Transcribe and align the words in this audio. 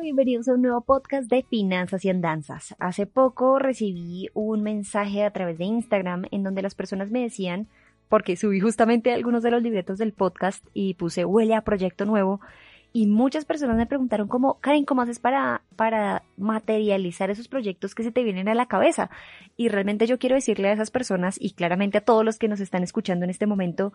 Bienvenidos 0.00 0.46
a 0.48 0.54
un 0.54 0.62
nuevo 0.62 0.80
podcast 0.82 1.28
de 1.28 1.42
Finanzas 1.42 2.04
y 2.04 2.08
Andanzas. 2.08 2.76
Hace 2.78 3.06
poco 3.06 3.58
recibí 3.58 4.28
un 4.32 4.62
mensaje 4.62 5.24
a 5.24 5.32
través 5.32 5.58
de 5.58 5.64
Instagram 5.64 6.26
en 6.30 6.44
donde 6.44 6.62
las 6.62 6.76
personas 6.76 7.10
me 7.10 7.22
decían, 7.22 7.66
porque 8.08 8.36
subí 8.36 8.60
justamente 8.60 9.12
algunos 9.12 9.42
de 9.42 9.50
los 9.50 9.60
libretos 9.60 9.98
del 9.98 10.12
podcast 10.12 10.64
y 10.72 10.94
puse 10.94 11.24
huele 11.24 11.54
a 11.54 11.62
proyecto 11.62 12.04
nuevo, 12.04 12.40
y 12.92 13.06
muchas 13.06 13.44
personas 13.44 13.76
me 13.76 13.86
preguntaron 13.86 14.28
cómo, 14.28 14.60
Karen, 14.60 14.84
¿cómo 14.84 15.02
haces 15.02 15.18
para, 15.18 15.62
para 15.76 16.22
materializar 16.36 17.30
esos 17.30 17.48
proyectos 17.48 17.94
que 17.94 18.02
se 18.02 18.12
te 18.12 18.22
vienen 18.22 18.48
a 18.48 18.54
la 18.54 18.66
cabeza? 18.66 19.10
Y 19.56 19.68
realmente 19.68 20.06
yo 20.06 20.18
quiero 20.18 20.36
decirle 20.36 20.68
a 20.68 20.72
esas 20.72 20.90
personas 20.90 21.36
y 21.40 21.52
claramente 21.52 21.98
a 21.98 22.04
todos 22.04 22.24
los 22.24 22.38
que 22.38 22.48
nos 22.48 22.60
están 22.60 22.82
escuchando 22.82 23.24
en 23.24 23.30
este 23.30 23.46
momento 23.46 23.92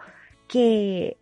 que 0.48 1.18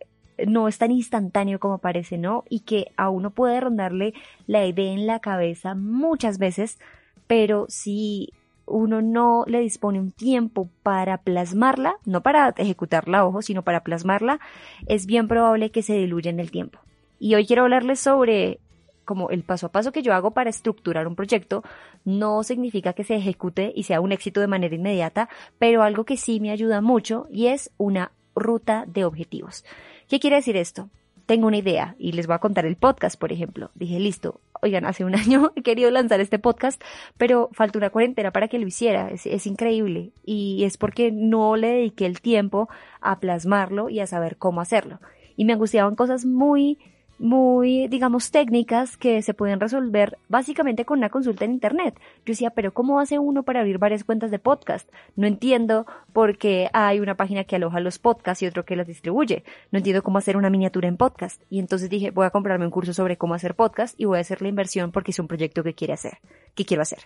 no 0.46 0.68
es 0.68 0.78
tan 0.78 0.90
instantáneo 0.90 1.60
como 1.60 1.78
parece, 1.78 2.18
¿no? 2.18 2.44
Y 2.48 2.60
que 2.60 2.92
a 2.96 3.10
uno 3.10 3.30
puede 3.30 3.60
rondarle 3.60 4.14
la 4.46 4.66
idea 4.66 4.92
en 4.92 5.06
la 5.06 5.20
cabeza 5.20 5.74
muchas 5.74 6.38
veces, 6.38 6.78
pero 7.26 7.66
si 7.68 8.32
uno 8.66 9.02
no 9.02 9.44
le 9.46 9.60
dispone 9.60 9.98
un 9.98 10.12
tiempo 10.12 10.68
para 10.82 11.18
plasmarla, 11.18 11.96
no 12.04 12.22
para 12.22 12.54
ejecutarla, 12.56 13.26
ojo, 13.26 13.42
sino 13.42 13.62
para 13.62 13.82
plasmarla, 13.82 14.40
es 14.86 15.06
bien 15.06 15.28
probable 15.28 15.70
que 15.70 15.82
se 15.82 15.94
diluya 15.94 16.30
en 16.30 16.40
el 16.40 16.50
tiempo. 16.50 16.78
Y 17.18 17.34
hoy 17.34 17.46
quiero 17.46 17.62
hablarles 17.62 18.00
sobre 18.00 18.58
como 19.04 19.30
el 19.30 19.42
paso 19.42 19.66
a 19.66 19.72
paso 19.72 19.92
que 19.92 20.02
yo 20.02 20.14
hago 20.14 20.30
para 20.30 20.50
estructurar 20.50 21.08
un 21.08 21.16
proyecto 21.16 21.64
no 22.04 22.42
significa 22.44 22.92
que 22.92 23.04
se 23.04 23.16
ejecute 23.16 23.72
y 23.74 23.82
sea 23.82 24.00
un 24.00 24.12
éxito 24.12 24.40
de 24.40 24.46
manera 24.46 24.74
inmediata, 24.74 25.28
pero 25.58 25.82
algo 25.82 26.04
que 26.04 26.16
sí 26.16 26.40
me 26.40 26.50
ayuda 26.50 26.80
mucho 26.80 27.26
y 27.30 27.48
es 27.48 27.70
una 27.78 28.12
ruta 28.34 28.84
de 28.86 29.04
objetivos. 29.04 29.64
¿Qué 30.12 30.20
quiere 30.20 30.36
decir 30.36 30.58
esto? 30.58 30.90
Tengo 31.24 31.46
una 31.46 31.56
idea 31.56 31.96
y 31.98 32.12
les 32.12 32.26
voy 32.26 32.34
a 32.34 32.38
contar 32.38 32.66
el 32.66 32.76
podcast, 32.76 33.18
por 33.18 33.32
ejemplo. 33.32 33.70
Dije, 33.74 33.98
listo, 33.98 34.42
oigan, 34.60 34.84
hace 34.84 35.06
un 35.06 35.14
año 35.18 35.52
he 35.56 35.62
querido 35.62 35.90
lanzar 35.90 36.20
este 36.20 36.38
podcast, 36.38 36.82
pero 37.16 37.48
falta 37.54 37.78
una 37.78 37.88
cuarentena 37.88 38.30
para 38.30 38.48
que 38.48 38.58
lo 38.58 38.66
hiciera. 38.66 39.08
Es, 39.08 39.24
es 39.24 39.46
increíble. 39.46 40.12
Y 40.22 40.64
es 40.64 40.76
porque 40.76 41.12
no 41.12 41.56
le 41.56 41.68
dediqué 41.68 42.04
el 42.04 42.20
tiempo 42.20 42.68
a 43.00 43.20
plasmarlo 43.20 43.88
y 43.88 44.00
a 44.00 44.06
saber 44.06 44.36
cómo 44.36 44.60
hacerlo. 44.60 45.00
Y 45.34 45.46
me 45.46 45.54
angustiaban 45.54 45.96
cosas 45.96 46.26
muy 46.26 46.78
muy, 47.18 47.86
digamos, 47.88 48.30
técnicas 48.30 48.96
que 48.96 49.22
se 49.22 49.34
pueden 49.34 49.60
resolver 49.60 50.18
básicamente 50.28 50.84
con 50.84 50.98
una 50.98 51.08
consulta 51.08 51.44
en 51.44 51.52
Internet. 51.52 51.94
Yo 52.26 52.32
decía, 52.32 52.50
pero 52.50 52.74
¿cómo 52.74 52.98
hace 52.98 53.18
uno 53.18 53.42
para 53.42 53.60
abrir 53.60 53.78
varias 53.78 54.02
cuentas 54.02 54.30
de 54.30 54.38
podcast? 54.38 54.88
No 55.14 55.26
entiendo 55.26 55.86
por 56.12 56.36
qué 56.36 56.68
hay 56.72 57.00
una 57.00 57.14
página 57.14 57.44
que 57.44 57.56
aloja 57.56 57.80
los 57.80 57.98
podcasts 57.98 58.42
y 58.42 58.46
otro 58.46 58.64
que 58.64 58.76
las 58.76 58.86
distribuye. 58.86 59.44
No 59.70 59.78
entiendo 59.78 60.02
cómo 60.02 60.18
hacer 60.18 60.36
una 60.36 60.50
miniatura 60.50 60.88
en 60.88 60.96
podcast. 60.96 61.40
Y 61.48 61.58
entonces 61.60 61.88
dije, 61.90 62.10
voy 62.10 62.26
a 62.26 62.30
comprarme 62.30 62.64
un 62.64 62.72
curso 62.72 62.92
sobre 62.92 63.16
cómo 63.16 63.34
hacer 63.34 63.54
podcast 63.54 63.98
y 64.00 64.04
voy 64.04 64.18
a 64.18 64.22
hacer 64.22 64.42
la 64.42 64.48
inversión 64.48 64.90
porque 64.90 65.12
es 65.12 65.18
un 65.18 65.28
proyecto 65.28 65.62
que 65.62 65.74
quiere 65.74 65.92
hacer, 65.92 66.18
que 66.54 66.64
quiero 66.64 66.82
hacer. 66.82 67.00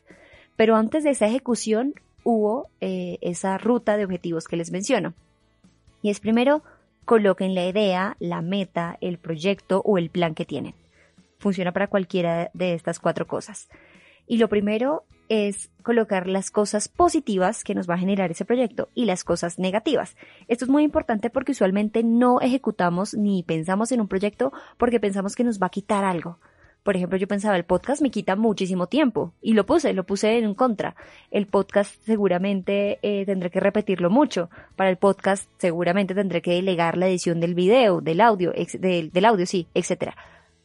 Pero 0.56 0.76
antes 0.76 1.04
de 1.04 1.10
esa 1.10 1.26
ejecución 1.26 1.94
hubo 2.24 2.68
eh, 2.80 3.18
esa 3.20 3.58
ruta 3.58 3.96
de 3.96 4.04
objetivos 4.04 4.48
que 4.48 4.56
les 4.56 4.70
menciono. 4.70 5.14
Y 6.02 6.10
es 6.10 6.20
primero 6.20 6.62
coloquen 7.06 7.54
la 7.54 7.66
idea, 7.66 8.16
la 8.18 8.42
meta, 8.42 8.98
el 9.00 9.18
proyecto 9.18 9.80
o 9.84 9.96
el 9.96 10.10
plan 10.10 10.34
que 10.34 10.44
tienen. 10.44 10.74
Funciona 11.38 11.72
para 11.72 11.86
cualquiera 11.86 12.50
de 12.52 12.74
estas 12.74 12.98
cuatro 13.00 13.26
cosas. 13.26 13.68
Y 14.26 14.38
lo 14.38 14.48
primero 14.48 15.04
es 15.28 15.70
colocar 15.82 16.26
las 16.26 16.50
cosas 16.50 16.88
positivas 16.88 17.64
que 17.64 17.74
nos 17.74 17.88
va 17.88 17.94
a 17.94 17.98
generar 17.98 18.30
ese 18.30 18.44
proyecto 18.44 18.88
y 18.94 19.04
las 19.04 19.24
cosas 19.24 19.58
negativas. 19.58 20.16
Esto 20.48 20.64
es 20.64 20.70
muy 20.70 20.82
importante 20.82 21.30
porque 21.30 21.52
usualmente 21.52 22.02
no 22.02 22.40
ejecutamos 22.40 23.14
ni 23.14 23.42
pensamos 23.42 23.92
en 23.92 24.00
un 24.00 24.08
proyecto 24.08 24.52
porque 24.76 25.00
pensamos 25.00 25.36
que 25.36 25.44
nos 25.44 25.60
va 25.60 25.68
a 25.68 25.70
quitar 25.70 26.04
algo. 26.04 26.38
Por 26.86 26.94
ejemplo, 26.94 27.18
yo 27.18 27.26
pensaba, 27.26 27.56
el 27.56 27.64
podcast 27.64 28.00
me 28.00 28.12
quita 28.12 28.36
muchísimo 28.36 28.86
tiempo 28.86 29.34
y 29.42 29.54
lo 29.54 29.66
puse, 29.66 29.92
lo 29.92 30.06
puse 30.06 30.38
en 30.38 30.54
contra. 30.54 30.94
El 31.32 31.48
podcast 31.48 32.00
seguramente 32.04 33.00
eh, 33.02 33.26
tendré 33.26 33.50
que 33.50 33.58
repetirlo 33.58 34.08
mucho. 34.08 34.50
Para 34.76 34.90
el 34.90 34.96
podcast 34.96 35.50
seguramente 35.58 36.14
tendré 36.14 36.42
que 36.42 36.52
delegar 36.52 36.96
la 36.96 37.08
edición 37.08 37.40
del 37.40 37.56
video, 37.56 38.00
del 38.00 38.20
audio, 38.20 38.52
del, 38.78 39.10
del 39.10 39.24
audio, 39.24 39.46
sí, 39.46 39.66
etcétera. 39.74 40.16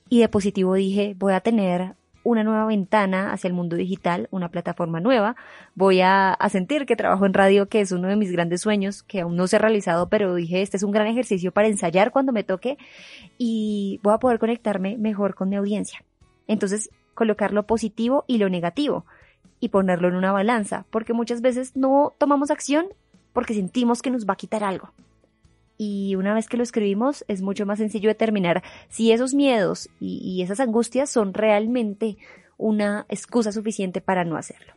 Y 0.09 0.19
de 0.19 0.29
positivo 0.29 0.75
dije, 0.75 1.15
voy 1.17 1.33
a 1.33 1.39
tener 1.39 1.95
una 2.23 2.43
nueva 2.43 2.67
ventana 2.67 3.33
hacia 3.33 3.47
el 3.47 3.55
mundo 3.55 3.75
digital, 3.75 4.27
una 4.29 4.49
plataforma 4.49 4.99
nueva. 4.99 5.35
Voy 5.73 6.01
a, 6.01 6.37
sentir 6.51 6.85
que 6.85 6.95
trabajo 6.95 7.25
en 7.25 7.33
radio, 7.33 7.67
que 7.67 7.81
es 7.81 7.91
uno 7.91 8.07
de 8.09 8.15
mis 8.15 8.31
grandes 8.31 8.61
sueños, 8.61 9.01
que 9.01 9.21
aún 9.21 9.35
no 9.35 9.47
se 9.47 9.55
ha 9.55 9.59
realizado, 9.59 10.07
pero 10.07 10.35
dije, 10.35 10.61
este 10.61 10.77
es 10.77 10.83
un 10.83 10.91
gran 10.91 11.07
ejercicio 11.07 11.51
para 11.51 11.67
ensayar 11.67 12.11
cuando 12.11 12.31
me 12.31 12.43
toque 12.43 12.77
y 13.39 13.99
voy 14.03 14.13
a 14.13 14.19
poder 14.19 14.37
conectarme 14.37 14.97
mejor 14.99 15.33
con 15.33 15.49
mi 15.49 15.55
audiencia. 15.55 16.03
Entonces, 16.47 16.89
colocar 17.13 17.53
lo 17.53 17.67
positivo 17.67 18.25
y 18.27 18.37
lo 18.37 18.49
negativo 18.49 19.05
y 19.59 19.69
ponerlo 19.69 20.07
en 20.07 20.15
una 20.15 20.31
balanza, 20.31 20.85
porque 20.89 21.13
muchas 21.13 21.41
veces 21.41 21.75
no 21.75 22.13
tomamos 22.17 22.51
acción 22.51 22.87
porque 23.33 23.53
sentimos 23.53 24.01
que 24.01 24.11
nos 24.11 24.25
va 24.25 24.33
a 24.33 24.37
quitar 24.37 24.63
algo. 24.63 24.91
Y 25.77 26.15
una 26.15 26.33
vez 26.33 26.47
que 26.47 26.57
lo 26.57 26.63
escribimos, 26.63 27.25
es 27.27 27.41
mucho 27.41 27.65
más 27.65 27.79
sencillo 27.79 28.09
determinar 28.09 28.61
si 28.89 29.11
esos 29.11 29.33
miedos 29.33 29.89
y, 29.99 30.41
esas 30.43 30.59
angustias 30.59 31.09
son 31.09 31.33
realmente 31.33 32.17
una 32.57 33.05
excusa 33.09 33.51
suficiente 33.51 33.99
para 33.99 34.23
no 34.23 34.37
hacerlo. 34.37 34.73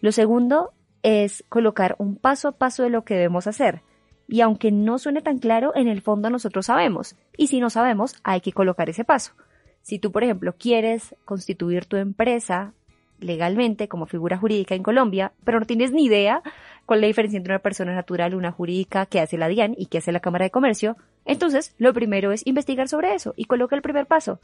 Lo 0.00 0.12
segundo 0.12 0.72
es 1.02 1.44
colocar 1.48 1.94
un 1.98 2.16
paso 2.16 2.48
a 2.48 2.52
paso 2.52 2.82
de 2.82 2.90
lo 2.90 3.04
que 3.04 3.14
debemos 3.14 3.46
hacer. 3.46 3.82
Y 4.28 4.40
aunque 4.40 4.70
no 4.70 4.98
suene 4.98 5.20
tan 5.20 5.38
claro, 5.38 5.72
en 5.74 5.88
el 5.88 6.00
fondo 6.00 6.30
nosotros 6.30 6.66
sabemos. 6.66 7.16
Y 7.36 7.48
si 7.48 7.60
no 7.60 7.68
sabemos, 7.68 8.14
hay 8.22 8.40
que 8.40 8.52
colocar 8.52 8.88
ese 8.88 9.04
paso. 9.04 9.32
Si 9.82 9.98
tú, 9.98 10.12
por 10.12 10.24
ejemplo, 10.24 10.54
quieres 10.58 11.14
constituir 11.24 11.86
tu 11.86 11.96
empresa 11.96 12.74
legalmente 13.18 13.88
como 13.88 14.06
figura 14.06 14.38
jurídica 14.38 14.74
en 14.74 14.82
Colombia, 14.82 15.32
pero 15.44 15.60
no 15.60 15.66
tienes 15.66 15.92
ni 15.92 16.04
idea 16.04 16.42
cuál 16.86 16.98
es 16.98 17.02
la 17.02 17.06
diferencia 17.08 17.36
entre 17.36 17.52
una 17.54 17.62
persona 17.62 17.94
natural, 17.94 18.34
una 18.34 18.52
jurídica 18.52 19.06
que 19.06 19.20
hace 19.20 19.38
la 19.38 19.48
DIAN 19.48 19.74
y 19.76 19.86
que 19.86 19.98
hace 19.98 20.12
la 20.12 20.20
Cámara 20.20 20.44
de 20.44 20.50
Comercio, 20.50 20.96
entonces 21.24 21.74
lo 21.78 21.92
primero 21.92 22.32
es 22.32 22.46
investigar 22.46 22.88
sobre 22.88 23.14
eso 23.14 23.34
y 23.36 23.44
coloca 23.44 23.76
el 23.76 23.82
primer 23.82 24.06
paso. 24.06 24.40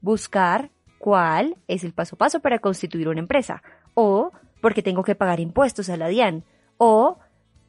Buscar 0.00 0.70
cuál 0.98 1.56
es 1.68 1.84
el 1.84 1.92
paso 1.92 2.16
a 2.16 2.18
paso 2.18 2.40
para 2.40 2.58
constituir 2.58 3.08
una 3.08 3.20
empresa. 3.20 3.62
O 3.94 4.32
porque 4.60 4.82
tengo 4.82 5.02
que 5.02 5.14
pagar 5.14 5.40
impuestos 5.40 5.88
a 5.88 5.96
la 5.96 6.08
DIAN 6.08 6.44
o 6.78 7.18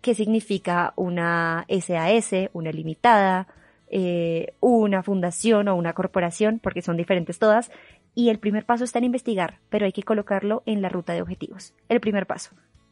qué 0.02 0.16
significa 0.16 0.94
una 0.96 1.66
SAS, 1.70 2.50
una 2.54 2.72
limitada, 2.72 3.48
eh, 3.90 4.54
una 4.60 5.04
fundación 5.04 5.68
o 5.68 5.76
una 5.76 5.94
corporación, 5.94 6.60
porque 6.60 6.82
son 6.82 6.98
diferentes 6.98 7.40
todas, 7.40 7.72
y 8.16 8.30
el 8.30 8.40
primer 8.40 8.66
paso 8.66 8.84
está 8.84 8.98
en 9.00 9.06
investigar, 9.06 9.60
pero 9.70 9.86
hay 9.86 9.92
que 9.92 10.04
colocarlo 10.04 10.64
en 10.66 10.82
la 10.82 10.90
ruta 10.90 11.14
de 11.14 11.22
objetivos. 11.22 11.74
El 11.88 12.00
primer 12.00 12.26
paso, 12.26 12.52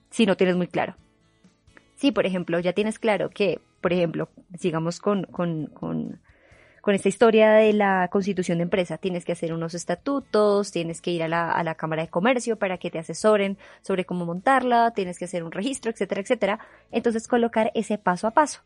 si 0.10 0.26
no 0.26 0.38
tienes 0.38 0.56
muy 0.56 0.68
claro. 0.68 0.96
Si, 1.96 2.12
por 2.12 2.26
ejemplo, 2.26 2.60
ya 2.60 2.74
tienes 2.74 3.00
claro 3.00 3.30
que, 3.30 3.60
por 3.82 3.94
ejemplo, 3.94 4.30
sigamos 4.58 5.00
con, 5.00 5.24
con, 5.24 5.68
con, 5.68 6.20
con 6.82 6.94
esta 6.94 7.10
historia 7.10 7.54
de 7.54 7.74
la 7.74 8.10
constitución 8.12 8.60
de 8.60 8.64
empresa, 8.64 8.98
tienes 8.98 9.26
que 9.26 9.32
hacer 9.32 9.54
unos 9.54 9.74
estatutos, 9.74 10.72
tienes 10.72 11.02
que 11.02 11.12
ir 11.12 11.24
a 11.24 11.28
la, 11.28 11.52
a 11.52 11.64
la 11.64 11.76
Cámara 11.76 12.04
de 12.04 12.10
Comercio 12.10 12.60
para 12.60 12.78
que 12.78 12.92
te 12.92 13.00
asesoren 13.00 13.58
sobre 13.82 14.06
cómo 14.06 14.26
montarla, 14.26 14.92
tienes 14.92 15.18
que 15.18 15.26
hacer 15.26 15.44
un 15.44 15.52
registro, 15.52 15.90
etcétera, 15.90 16.22
etcétera. 16.22 16.60
Entonces, 16.92 17.28
colocar 17.28 17.72
ese 17.74 17.98
paso 17.98 18.28
a 18.28 18.32
paso. 18.32 18.62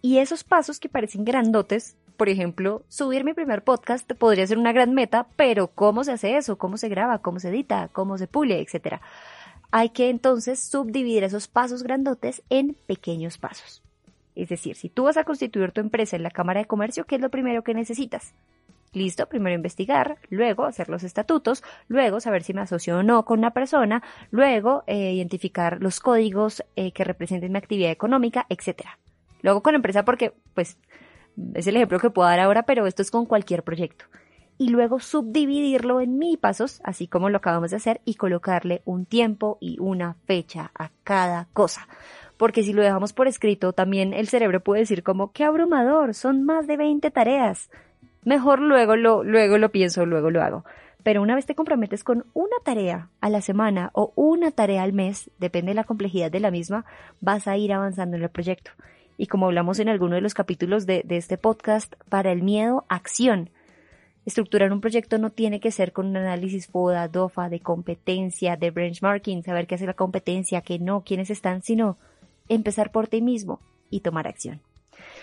Y 0.00 0.18
esos 0.18 0.44
pasos 0.44 0.78
que 0.78 0.88
parecen 0.88 1.24
grandotes, 1.24 1.96
por 2.16 2.28
ejemplo, 2.28 2.82
subir 2.88 3.24
mi 3.24 3.34
primer 3.34 3.64
podcast 3.64 4.12
podría 4.12 4.46
ser 4.46 4.58
una 4.58 4.72
gran 4.72 4.94
meta, 4.94 5.26
pero 5.36 5.68
¿cómo 5.68 6.04
se 6.04 6.12
hace 6.12 6.36
eso? 6.36 6.56
¿Cómo 6.56 6.76
se 6.76 6.88
graba? 6.88 7.18
¿Cómo 7.18 7.40
se 7.40 7.48
edita? 7.48 7.88
¿Cómo 7.92 8.16
se 8.16 8.26
pule? 8.28 8.60
Etcétera. 8.60 9.00
Hay 9.70 9.90
que 9.90 10.08
entonces 10.08 10.60
subdividir 10.60 11.24
esos 11.24 11.48
pasos 11.48 11.82
grandotes 11.82 12.42
en 12.48 12.74
pequeños 12.86 13.38
pasos. 13.38 13.82
Es 14.34 14.48
decir, 14.48 14.76
si 14.76 14.88
tú 14.88 15.04
vas 15.04 15.16
a 15.16 15.24
constituir 15.24 15.72
tu 15.72 15.80
empresa 15.80 16.14
en 16.14 16.22
la 16.22 16.30
Cámara 16.30 16.60
de 16.60 16.66
Comercio, 16.66 17.04
¿qué 17.04 17.16
es 17.16 17.20
lo 17.20 17.28
primero 17.28 17.64
que 17.64 17.74
necesitas? 17.74 18.34
Listo, 18.92 19.26
primero 19.26 19.54
investigar, 19.54 20.18
luego 20.30 20.64
hacer 20.64 20.88
los 20.88 21.02
estatutos, 21.02 21.62
luego 21.88 22.20
saber 22.20 22.44
si 22.44 22.54
me 22.54 22.62
asocio 22.62 22.98
o 22.98 23.02
no 23.02 23.24
con 23.24 23.40
una 23.40 23.52
persona, 23.52 24.02
luego 24.30 24.84
eh, 24.86 25.12
identificar 25.12 25.78
los 25.82 26.00
códigos 26.00 26.64
eh, 26.76 26.92
que 26.92 27.04
representen 27.04 27.52
mi 27.52 27.58
actividad 27.58 27.90
económica, 27.90 28.46
etcétera. 28.48 28.98
Luego 29.42 29.62
con 29.62 29.74
empresa 29.74 30.04
porque, 30.04 30.34
pues, 30.54 30.78
es 31.54 31.66
el 31.66 31.76
ejemplo 31.76 31.98
que 31.98 32.10
puedo 32.10 32.28
dar 32.28 32.40
ahora, 32.40 32.64
pero 32.64 32.86
esto 32.86 33.02
es 33.02 33.10
con 33.10 33.26
cualquier 33.26 33.62
proyecto. 33.62 34.06
Y 34.58 34.70
luego 34.70 34.98
subdividirlo 34.98 36.00
en 36.00 36.18
mini 36.18 36.36
pasos, 36.36 36.80
así 36.82 37.06
como 37.06 37.30
lo 37.30 37.38
acabamos 37.38 37.70
de 37.70 37.76
hacer, 37.76 38.00
y 38.04 38.14
colocarle 38.14 38.82
un 38.84 39.06
tiempo 39.06 39.56
y 39.60 39.78
una 39.78 40.16
fecha 40.26 40.72
a 40.74 40.90
cada 41.04 41.46
cosa. 41.52 41.86
porque 42.36 42.62
si 42.62 42.72
lo 42.72 42.82
dejamos 42.82 43.12
por 43.12 43.26
escrito, 43.26 43.72
también 43.72 44.14
el 44.14 44.28
cerebro 44.28 44.60
puede 44.60 44.82
decir 44.82 45.02
como, 45.02 45.32
qué 45.32 45.44
abrumador, 45.44 46.14
son 46.14 46.44
más 46.44 46.68
de 46.68 46.76
20 46.76 47.10
tareas. 47.10 47.68
Mejor 48.24 48.60
luego 48.60 48.94
lo, 48.94 49.24
luego 49.24 49.58
lo 49.58 49.70
pienso, 49.70 50.06
luego 50.06 50.30
lo 50.30 50.42
hago. 50.42 50.64
Pero 51.02 51.22
una 51.22 51.34
vez 51.34 51.46
te 51.46 51.54
comprometes 51.54 52.04
con 52.04 52.26
una 52.34 52.56
tarea 52.64 53.08
a 53.20 53.30
la 53.30 53.40
semana 53.40 53.90
o 53.92 54.12
una 54.14 54.50
tarea 54.50 54.82
al 54.82 54.92
mes, 54.92 55.30
depende 55.38 55.70
de 55.70 55.76
la 55.76 55.84
complejidad 55.84 56.30
de 56.30 56.40
la 56.40 56.50
misma, 56.50 56.84
vas 57.20 57.48
a 57.48 57.56
ir 57.56 57.72
avanzando 57.72 58.16
en 58.16 58.22
el 58.22 58.28
proyecto. 58.28 58.72
Y 59.18 59.26
como 59.26 59.46
hablamos 59.46 59.78
en 59.80 59.90
alguno 59.90 60.14
de 60.14 60.22
los 60.22 60.32
capítulos 60.32 60.86
de, 60.86 61.02
de 61.04 61.18
este 61.18 61.36
podcast, 61.36 61.92
para 62.08 62.32
el 62.32 62.42
miedo, 62.42 62.86
acción. 62.88 63.50
Estructurar 64.24 64.72
un 64.72 64.80
proyecto 64.80 65.18
no 65.18 65.30
tiene 65.30 65.58
que 65.58 65.70
ser 65.70 65.92
con 65.92 66.06
un 66.06 66.16
análisis 66.16 66.68
FODA, 66.68 67.08
DOFA, 67.08 67.48
de 67.48 67.60
competencia, 67.60 68.56
de 68.56 68.70
benchmarking, 68.70 69.42
saber 69.42 69.66
qué 69.66 69.74
hace 69.74 69.86
la 69.86 69.94
competencia, 69.94 70.60
qué 70.60 70.78
no, 70.78 71.02
quiénes 71.02 71.30
están, 71.30 71.62
sino 71.62 71.98
empezar 72.48 72.92
por 72.92 73.08
ti 73.08 73.20
mismo 73.20 73.60
y 73.90 74.00
tomar 74.00 74.28
acción. 74.28 74.60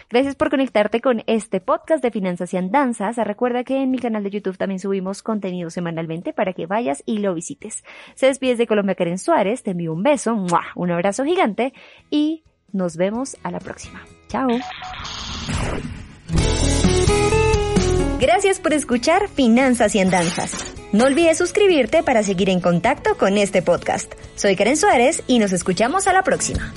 Gracias 0.09 0.35
por 0.35 0.49
conectarte 0.49 1.01
con 1.01 1.23
este 1.27 1.61
podcast 1.61 2.03
de 2.03 2.11
Finanzas 2.11 2.53
y 2.53 2.57
Andanzas. 2.57 3.17
Recuerda 3.17 3.63
que 3.63 3.81
en 3.81 3.91
mi 3.91 3.99
canal 3.99 4.23
de 4.23 4.29
YouTube 4.29 4.57
también 4.57 4.79
subimos 4.79 5.23
contenido 5.23 5.69
semanalmente 5.69 6.33
para 6.33 6.53
que 6.53 6.65
vayas 6.65 7.03
y 7.05 7.19
lo 7.19 7.33
visites. 7.33 7.83
Se 8.13 8.27
despides 8.27 8.57
de 8.57 8.67
Colombia 8.67 8.95
Karen 8.95 9.17
Suárez, 9.17 9.63
te 9.63 9.71
envío 9.71 9.93
un 9.93 10.03
beso, 10.03 10.35
un 10.75 10.91
abrazo 10.91 11.23
gigante 11.25 11.73
y 12.09 12.43
nos 12.75 12.97
vemos 12.97 13.37
a 13.41 13.49
la 13.49 13.59
próxima. 13.59 14.05
Chao. 14.27 14.49
Gracias 18.19 18.59
por 18.59 18.73
escuchar 18.73 19.27
Finanzas 19.29 19.95
y 19.95 19.99
Andanzas. 19.99 20.53
No 20.91 21.05
olvides 21.05 21.37
suscribirte 21.37 22.03
para 22.03 22.23
seguir 22.23 22.49
en 22.49 22.61
contacto 22.61 23.17
con 23.17 23.37
este 23.37 23.61
podcast. 23.61 24.13
Soy 24.35 24.55
Karen 24.55 24.77
Suárez 24.77 25.23
y 25.27 25.39
nos 25.39 25.51
escuchamos 25.51 26.07
a 26.07 26.13
la 26.13 26.23
próxima. 26.23 26.73